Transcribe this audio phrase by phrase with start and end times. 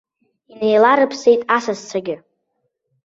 [0.53, 2.15] Инеиларыԥсеит асасцәагьы.